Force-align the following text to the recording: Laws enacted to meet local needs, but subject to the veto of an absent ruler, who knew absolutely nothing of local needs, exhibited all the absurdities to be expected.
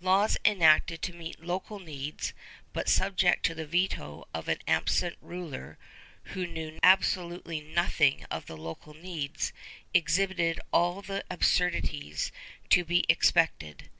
Laws 0.00 0.36
enacted 0.44 1.00
to 1.02 1.12
meet 1.12 1.38
local 1.44 1.78
needs, 1.78 2.32
but 2.72 2.88
subject 2.88 3.46
to 3.46 3.54
the 3.54 3.64
veto 3.68 4.26
of 4.34 4.48
an 4.48 4.58
absent 4.66 5.16
ruler, 5.20 5.78
who 6.34 6.44
knew 6.44 6.80
absolutely 6.82 7.60
nothing 7.60 8.24
of 8.32 8.50
local 8.50 8.94
needs, 8.94 9.52
exhibited 9.94 10.58
all 10.72 11.02
the 11.02 11.22
absurdities 11.30 12.32
to 12.70 12.84
be 12.84 13.06
expected. 13.08 13.88